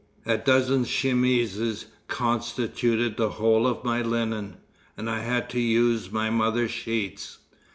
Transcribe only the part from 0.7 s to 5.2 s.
chemises constituted the whole of my linen, and I